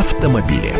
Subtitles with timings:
[0.00, 0.72] автомобили.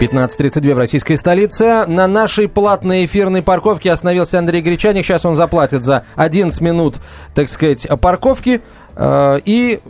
[0.00, 1.84] 15.32 в российской столице.
[1.86, 5.04] На нашей платной эфирной парковке остановился Андрей Гречаник.
[5.04, 6.96] Сейчас он заплатит за 11 минут,
[7.34, 8.62] так сказать, парковки
[8.96, 9.80] э, и,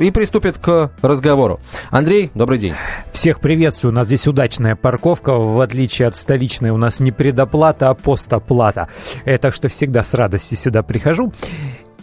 [0.00, 1.60] и приступит к разговору.
[1.90, 2.74] Андрей, добрый день.
[3.12, 3.92] Всех приветствую.
[3.92, 5.34] У нас здесь удачная парковка.
[5.34, 8.88] В отличие от столичной у нас не предоплата, а постоплата.
[9.26, 11.32] Э, так что всегда с радостью сюда прихожу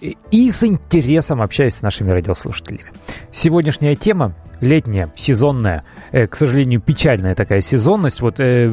[0.01, 2.91] и с интересом общаюсь с нашими радиослушателями.
[3.31, 8.21] Сегодняшняя тема летняя, сезонная, э, к сожалению, печальная такая сезонность.
[8.21, 8.69] Вот э,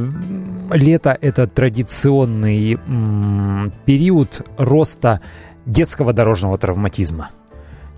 [0.73, 5.21] лето это традиционный м, период роста
[5.65, 7.31] детского дорожного травматизма.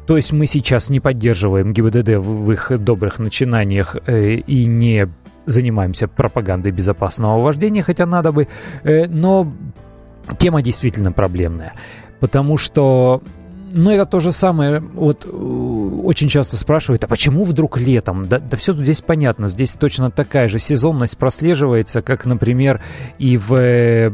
[0.06, 5.08] То есть мы сейчас не поддерживаем ГИБДД в, их добрых начинаниях э, и не
[5.44, 8.48] занимаемся пропагандой безопасного вождения, хотя надо бы,
[8.84, 9.50] э, но
[10.38, 11.74] тема действительно проблемная
[12.20, 13.22] потому что
[13.72, 14.80] ну, это то же самое.
[14.80, 18.26] Вот э, очень часто спрашивают, а почему вдруг летом?
[18.26, 19.48] Да, да все здесь понятно.
[19.48, 22.80] Здесь точно такая же сезонность прослеживается, как, например,
[23.18, 24.10] и в э,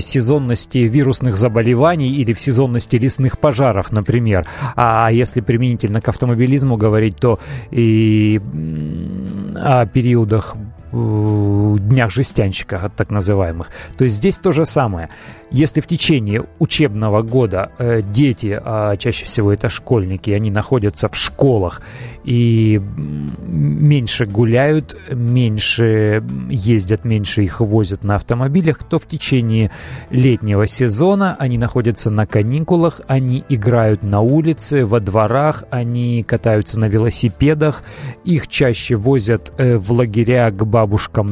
[0.00, 4.46] сезонности вирусных заболеваний или в сезонности лесных пожаров, например.
[4.74, 7.38] А если применительно к автомобилизму говорить, то
[7.70, 8.40] и
[9.54, 10.56] о периодах
[10.92, 13.70] днях жестянщика, так называемых.
[13.96, 15.08] То есть здесь то же самое.
[15.50, 21.16] Если в течение учебного года э, дети, а чаще всего это школьники, они находятся в
[21.16, 21.82] школах
[22.24, 22.80] и
[23.42, 29.70] меньше гуляют, меньше ездят, меньше их возят на автомобилях, то в течение
[30.10, 36.86] летнего сезона они находятся на каникулах, они играют на улице, во дворах, они катаются на
[36.86, 37.82] велосипедах,
[38.24, 40.81] их чаще возят э, в лагеря к бабушкам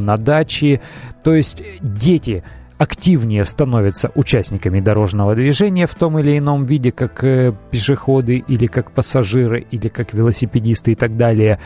[0.05, 0.81] на даче.
[1.23, 2.43] То есть дети
[2.81, 8.93] активнее становятся участниками дорожного движения в том или ином виде, как э, пешеходы или как
[8.93, 11.59] пассажиры или как велосипедисты и так далее,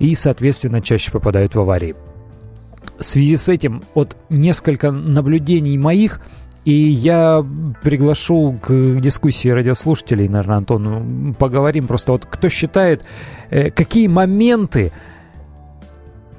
[0.00, 1.94] и, соответственно, чаще попадают в аварии.
[2.98, 6.20] В связи с этим вот несколько наблюдений моих,
[6.64, 7.46] и я
[7.84, 13.04] приглашу к дискуссии радиослушателей, наверное, Антон, поговорим просто вот кто считает,
[13.50, 14.90] э, какие моменты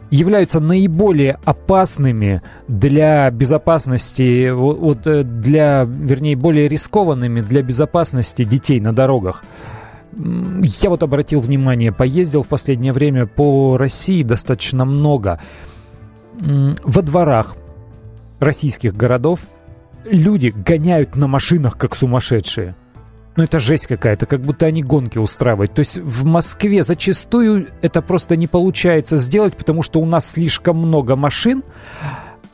[0.10, 8.94] являются наиболее опасными для безопасности, вот э, для, вернее, более рискованными для безопасности детей на
[8.94, 9.44] дорогах.
[10.16, 15.40] Я вот обратил внимание, поездил в последнее время по России достаточно много.
[16.34, 17.56] Во дворах
[18.40, 19.42] российских городов
[20.06, 22.76] люди гоняют на машинах как сумасшедшие–
[23.38, 25.74] ну это жесть какая-то, как будто они гонки устраивают.
[25.74, 30.78] То есть в Москве зачастую это просто не получается сделать, потому что у нас слишком
[30.78, 31.64] много машин,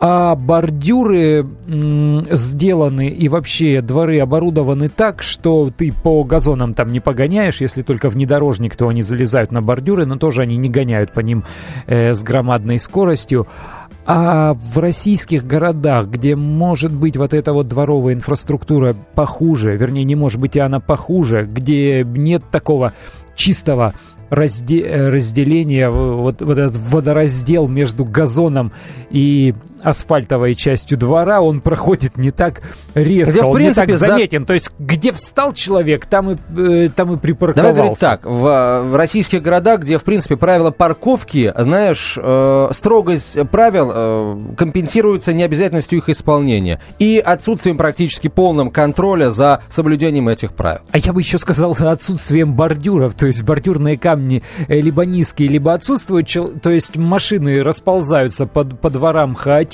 [0.06, 7.62] а бордюры сделаны и вообще дворы оборудованы так, что ты по газонам там не погоняешь,
[7.62, 11.46] если только внедорожник, то они залезают на бордюры, но тоже они не гоняют по ним
[11.88, 13.48] э, с громадной скоростью.
[14.06, 20.16] А в российских городах, где может быть вот эта вот дворовая инфраструктура похуже, вернее, не
[20.16, 22.92] может быть и она похуже, где нет такого
[23.36, 23.94] чистого
[24.30, 28.72] разде разделение, вот, вот этот водораздел между газоном
[29.10, 29.54] и
[29.84, 32.62] асфальтовой частью двора, он проходит не так
[32.96, 34.42] резко, где, он принципе, не так заметен.
[34.42, 34.46] За...
[34.48, 37.62] То есть, где встал человек, там и, э, там и припарковался.
[37.62, 43.38] Давай говорить так, в, в российских городах, где, в принципе, правила парковки, знаешь, э, строгость
[43.52, 50.82] правил э, компенсируется необязательностью их исполнения и отсутствием практически полным контроля за соблюдением этих правил.
[50.92, 55.06] А я бы еще сказал, за отсутствием бордюров, то есть бордюрные камни камни э, либо
[55.06, 56.30] низкие, либо отсутствуют,
[56.62, 59.73] то есть машины расползаются по, по дворам хаотично,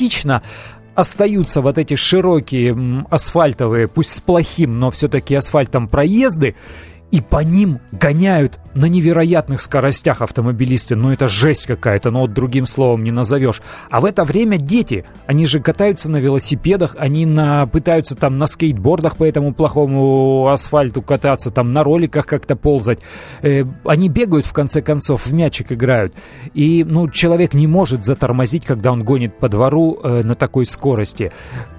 [0.96, 6.56] остаются вот эти широкие асфальтовые, пусть с плохим, но все-таки асфальтом проезды,
[7.12, 10.96] и по ним гоняют на невероятных скоростях автомобилисты.
[10.96, 13.62] Ну, это жесть какая-то, но вот другим словом не назовешь.
[13.90, 18.48] А в это время дети, они же катаются на велосипедах, они на, пытаются там на
[18.48, 23.00] скейтбордах по этому плохому асфальту кататься, там на роликах как-то ползать.
[23.42, 26.14] Э, они бегают, в конце концов, в мячик играют.
[26.54, 31.32] И, ну, человек не может затормозить, когда он гонит по двору э, на такой скорости.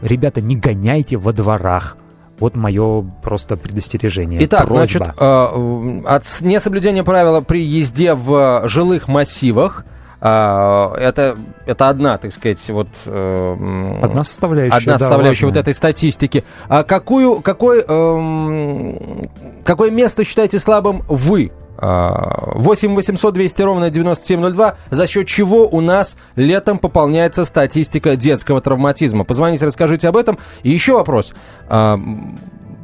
[0.03, 1.97] Ребята, не гоняйте во дворах.
[2.41, 4.43] Вот мое просто предостережение.
[4.45, 5.05] Итак, Просьба.
[5.05, 9.85] значит, э, от несоблюдения правила при езде в жилых массивах
[10.21, 12.89] Uh, это, это одна, так сказать, вот...
[13.07, 14.77] Uh, одна составляющая.
[14.77, 16.45] Одна составляющая да, вот этой статистики.
[16.69, 19.31] А какую, какой, uh,
[19.65, 26.17] какое место считаете слабым вы 8 800 200 ровно 9702, за счет чего у нас
[26.37, 29.25] летом пополняется статистика детского травматизма.
[29.25, 30.39] Позвоните, расскажите об этом.
[30.63, 31.33] И еще вопрос.
[31.69, 31.99] А,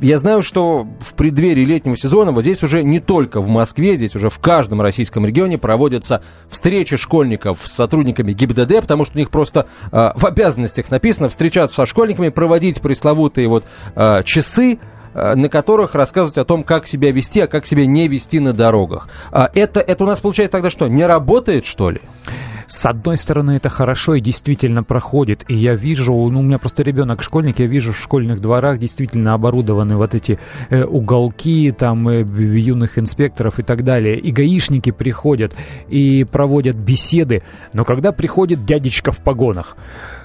[0.00, 4.14] я знаю, что в преддверии летнего сезона вот здесь уже не только в Москве, здесь
[4.14, 9.30] уже в каждом российском регионе проводятся встречи школьников с сотрудниками ГИБДД, потому что у них
[9.30, 13.64] просто э, в обязанностях написано встречаться со школьниками, проводить пресловутые вот
[13.94, 14.78] э, часы,
[15.16, 19.08] на которых рассказывать о том, как себя вести, а как себя не вести на дорогах.
[19.32, 22.02] А это, это у нас получается тогда что, не работает, что ли?
[22.66, 25.44] С одной стороны, это хорошо и действительно проходит.
[25.48, 29.34] И я вижу, ну, у меня просто ребенок школьник, я вижу в школьных дворах действительно
[29.34, 30.38] оборудованы вот эти
[30.70, 34.18] э, уголки, там, э, юных инспекторов и так далее.
[34.18, 35.54] И гаишники приходят
[35.88, 37.42] и проводят беседы.
[37.72, 39.76] Но когда приходит дядечка в погонах,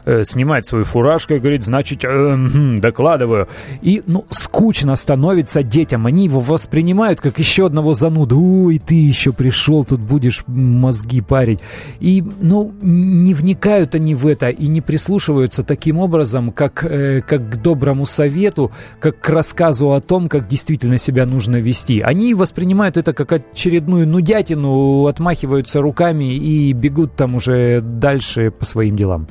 [0.06, 3.48] э, снимает свою фуражку и говорит, значит, э, докладываю.
[3.82, 6.08] И, ну, скучно становится детям.
[6.08, 8.42] Они его воспринимают как еще одного зануду.
[8.42, 11.60] Ой, ты еще пришел, тут будешь мозги парить.
[12.00, 17.50] И, ну, не вникают они в это и не прислушиваются таким образом, как, э, как
[17.50, 22.02] к доброму совету, как к рассказу о том, как действительно себя нужно вести.
[22.02, 28.96] Они воспринимают это как очередную нудятину, отмахиваются руками и бегут там уже дальше по своим
[28.96, 29.28] делам.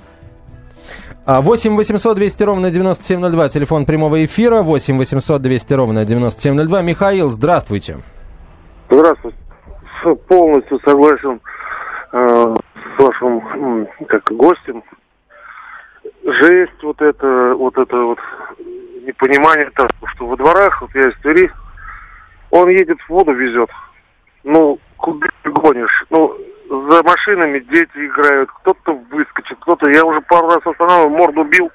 [1.26, 6.82] 8 800 200 ровно 9702, телефон прямого эфира, 8 800 200 ровно 9702.
[6.82, 7.99] Михаил, здравствуйте.
[8.88, 9.37] Здравствуйте.
[10.29, 11.41] Полностью согласен
[12.12, 12.56] э,
[13.00, 14.82] вашим как гостем.
[16.25, 18.19] Жесть, вот это, вот это вот
[19.02, 21.50] непонимание того, что во дворах, вот я из Твери,
[22.50, 23.70] он едет в воду везет.
[24.44, 26.05] Ну, куда ты гонишь?
[26.11, 26.37] Ну,
[26.69, 29.91] за машинами дети играют, кто-то выскочит, кто-то...
[29.91, 31.70] Я уже пару раз останавливал, морду бил,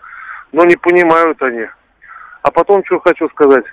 [0.51, 1.68] но не понимают они.
[2.44, 3.66] А потом, что хочу сказать.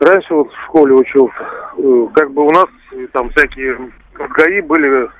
[0.00, 2.66] Раньше вот в школе учился, э, как бы у нас
[3.12, 5.10] там всякие ГАИ были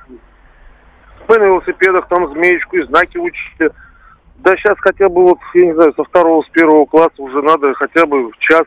[1.37, 3.71] на велосипедах, там змеечку и знаки учили.
[4.39, 7.75] Да сейчас хотя бы вот, я не знаю, со второго, с первого класса уже надо
[7.75, 8.65] хотя бы в час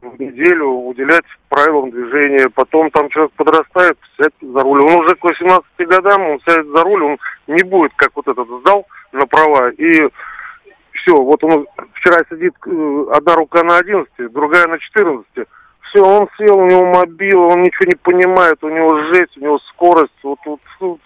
[0.00, 2.48] в неделю уделять правилам движения.
[2.54, 4.82] Потом там человек подрастает, сядет за руль.
[4.82, 8.46] Он уже к 18 годам, он сядет за руль, он не будет, как вот этот
[8.60, 9.70] сдал на права.
[9.70, 10.08] И
[10.92, 15.26] все, вот он вчера сидит, э, одна рука на 11, другая на 14.
[15.82, 19.58] Все, он сел, у него мобил, он ничего не понимает, у него жесть, у него
[19.58, 20.12] скорость.
[20.22, 21.00] Вот, вот, вот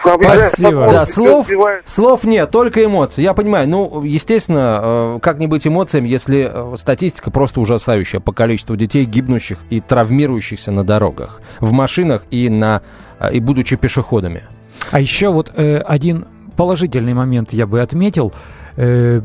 [0.00, 0.88] Спасибо.
[0.90, 1.48] Да, слов,
[1.84, 3.22] слов нет, только эмоции.
[3.22, 3.68] Я понимаю.
[3.68, 9.04] Ну, естественно, э, как не быть эмоциям, если э, статистика просто ужасающая по количеству детей,
[9.04, 12.82] гибнущих и травмирующихся на дорогах, в машинах и, на,
[13.20, 14.44] э, и будучи пешеходами.
[14.90, 16.26] А еще вот э, один
[16.56, 18.32] положительный момент я бы отметил.
[18.76, 19.20] Э,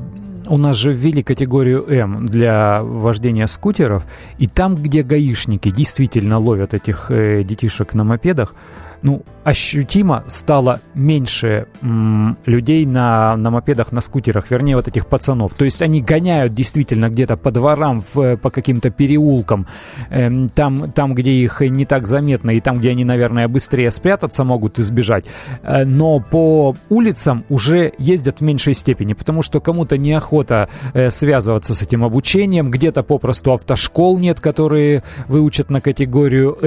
[0.50, 4.06] у нас же ввели категорию М для вождения скутеров,
[4.38, 8.56] и там, где гаишники действительно ловят этих э, детишек на мопедах,
[9.01, 15.53] ну, ощутимо стало меньше м, людей на, на мопедах, на скутерах, вернее, вот этих пацанов.
[15.53, 19.67] То есть они гоняют действительно где-то по дворам, в, по каким-то переулкам,
[20.09, 24.44] э, там, там, где их не так заметно, и там, где они, наверное, быстрее спрятаться
[24.44, 25.25] могут избежать.
[25.63, 31.73] Э, но по улицам уже ездят в меньшей степени, потому что кому-то неохота э, связываться
[31.73, 36.57] с этим обучением, где-то попросту автошкол нет, которые выучат на категорию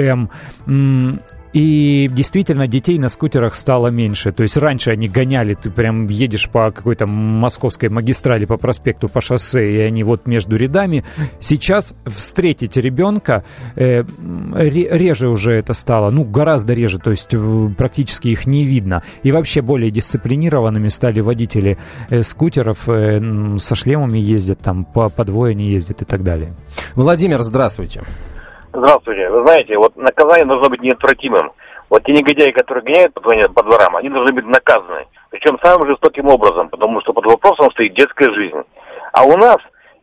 [0.67, 1.21] М.
[1.53, 4.33] И действительно, детей на скутерах стало меньше.
[4.33, 9.21] То есть раньше они гоняли, ты прям едешь по какой-то московской магистрали, по проспекту, по
[9.21, 11.05] шоссе, и они вот между рядами.
[11.41, 14.05] Сейчас встретить ребенка э,
[14.55, 19.03] реже уже это стало, ну, гораздо реже, то есть э, практически их не видно.
[19.25, 21.79] И вообще более дисциплинированными стали водители
[22.11, 26.55] э, скутеров, э, со шлемами ездят, там по, по двое не ездят и так далее.
[26.95, 28.03] Владимир, здравствуйте.
[28.73, 29.29] Здравствуйте.
[29.29, 31.53] Вы знаете, вот наказание должно быть неотвратимым.
[31.89, 35.09] Вот те негодяи, которые гоняют по, по дворам, они должны быть наказаны.
[35.31, 38.63] Причем самым жестоким образом, потому что под вопросом стоит детская жизнь.
[39.13, 39.57] А у нас,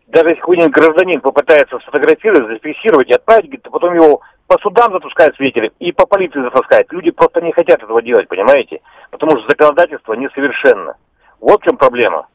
[0.07, 5.37] даже если какой-нибудь гражданин попытается сфотографировать, зафиксировать и отправить, то потом его по судам запускают
[5.37, 6.91] свидетели и по полиции запускают.
[6.91, 8.81] Люди просто не хотят этого делать, понимаете?
[9.11, 10.97] Потому что законодательство несовершенно.
[11.39, 12.27] Вот в чем проблема.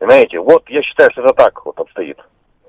[0.00, 0.40] Понимаете?
[0.40, 2.18] Вот я считаю, что это так вот обстоит.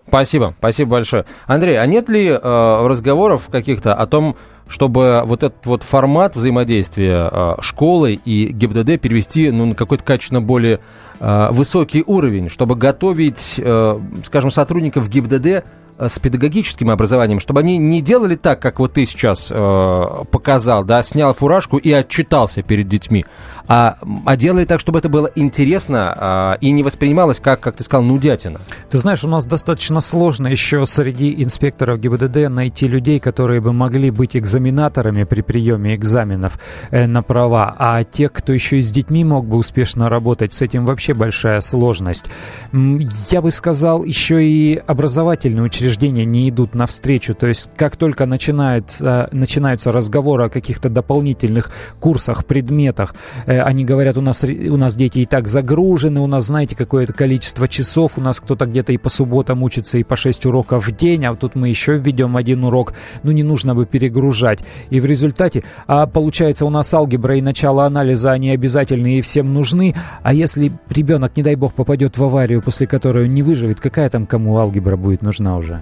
[0.07, 1.25] Спасибо, спасибо большое.
[1.47, 4.37] Андрей, а нет ли э, разговоров каких-то о том,
[4.69, 10.41] чтобы вот этот вот формат взаимодействия э, школы и ГИБДД перевести ну, на какой-то качественно
[10.41, 10.79] более
[11.19, 15.65] э, высокий уровень, чтобы готовить, э, скажем, сотрудников ГИБДД
[15.99, 21.01] с педагогическим образованием, чтобы они не делали так, как вот ты сейчас э, показал, да,
[21.01, 23.25] снял фуражку и отчитался перед детьми,
[23.67, 27.83] а, а делали так, чтобы это было интересно э, и не воспринималось как, как ты
[27.83, 28.61] сказал, нудятина.
[28.91, 34.11] Ты знаешь, у нас достаточно сложно еще среди инспекторов ГИБДД найти людей, которые бы могли
[34.11, 36.59] быть экзаменаторами при приеме экзаменов
[36.91, 40.61] э, на права, а те, кто еще и с детьми мог бы успешно работать, с
[40.61, 42.25] этим вообще большая сложность.
[42.71, 48.98] Я бы сказал, еще и образовательные учреждения не идут навстречу, то есть как только начинают,
[49.00, 53.15] э, начинаются разговоры о каких-то дополнительных курсах, предметах,
[53.46, 57.13] э, они говорят, у нас, у нас дети и так загружены, у нас, знаете, какое-то
[57.13, 60.96] количество часов, у нас кто-то где-то и по субботам учится, и по 6 уроков в
[60.96, 64.60] день, а тут мы еще введем один урок, ну не нужно бы перегружать.
[64.89, 69.53] И в результате, а получается у нас алгебра и начало анализа, они обязательны и всем
[69.53, 73.79] нужны, а если ребенок, не дай бог, попадет в аварию, после которой он не выживет,
[73.79, 75.76] какая там кому алгебра будет нужна уже?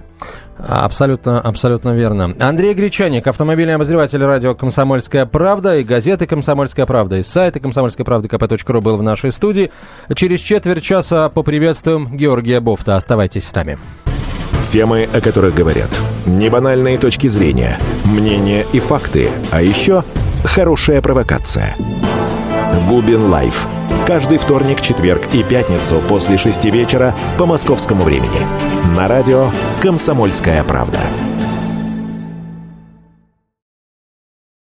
[0.58, 2.34] Абсолютно, абсолютно верно.
[2.40, 8.28] Андрей Гречаник, автомобильный обозреватель радио «Комсомольская правда» и газеты «Комсомольская правда» и сайта «Комсомольская правда»
[8.28, 9.70] kp.ру был в нашей студии.
[10.14, 12.96] Через четверть часа поприветствуем Георгия Бофта.
[12.96, 13.78] Оставайтесь с нами.
[14.62, 15.90] Темы, о которых говорят.
[16.24, 19.28] Небанальные точки зрения, мнения и факты.
[19.52, 20.02] А еще
[20.44, 21.76] хорошая провокация.
[22.88, 23.68] Губин Live.
[24.06, 28.38] Каждый вторник, четверг и пятницу после шести вечера по московскому времени.
[28.96, 29.50] На радио
[29.82, 31.00] «Комсомольская правда».